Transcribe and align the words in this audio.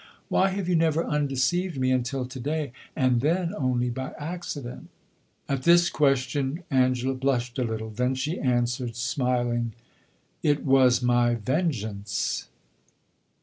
Why 0.29 0.49
have 0.49 0.67
you 0.67 0.75
never 0.75 1.05
undeceived 1.05 1.79
me 1.79 1.91
until 1.91 2.25
to 2.25 2.39
day, 2.39 2.71
and 2.95 3.21
then 3.21 3.53
only 3.55 3.91
by 3.91 4.13
accident?" 4.17 4.89
At 5.47 5.61
this 5.61 5.91
question 5.91 6.63
Angela 6.71 7.13
blushed 7.13 7.59
a 7.59 7.63
little; 7.63 7.91
then 7.91 8.15
she 8.15 8.39
answered, 8.39 8.95
smiling 8.95 9.73
"It 10.41 10.65
was 10.65 11.03
my 11.03 11.35
vengeance." 11.35 12.47